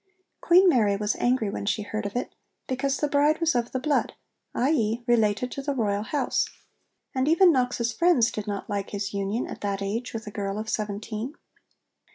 Queen 0.41 0.67
Mary 0.67 0.95
was 0.95 1.15
angry 1.17 1.47
when 1.47 1.63
she 1.67 1.83
heard 1.83 2.07
of 2.07 2.15
it, 2.15 2.33
because 2.65 2.97
the 2.97 3.07
bride 3.07 3.39
'was 3.39 3.53
of 3.53 3.71
the 3.71 3.77
blood,' 3.77 4.13
i.e. 4.55 5.03
related 5.05 5.51
to 5.51 5.61
the 5.61 5.75
Royal 5.75 6.01
house; 6.01 6.49
and 7.13 7.27
even 7.27 7.51
Knox's 7.51 7.93
friends 7.93 8.31
did 8.31 8.47
not 8.47 8.67
like 8.67 8.89
his 8.89 9.13
union 9.13 9.45
at 9.45 9.61
that 9.61 9.79
age 9.83 10.11
with 10.11 10.25
a 10.25 10.31
girl 10.31 10.57
of 10.57 10.69
seventeen. 10.69 11.35